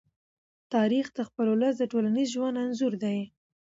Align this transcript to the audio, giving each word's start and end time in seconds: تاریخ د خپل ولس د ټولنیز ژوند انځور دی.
تاریخ 0.73 1.05
د 1.13 1.19
خپل 1.27 1.45
ولس 1.53 1.75
د 1.77 1.83
ټولنیز 1.91 2.27
ژوند 2.35 2.59
انځور 2.63 2.93
دی. 3.03 3.19